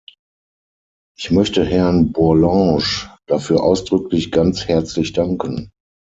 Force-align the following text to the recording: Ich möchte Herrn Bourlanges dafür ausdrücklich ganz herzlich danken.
Ich 1.15 1.29
möchte 1.29 1.63
Herrn 1.63 2.11
Bourlanges 2.11 3.07
dafür 3.27 3.61
ausdrücklich 3.61 4.31
ganz 4.31 4.67
herzlich 4.67 5.13
danken. 5.13 5.69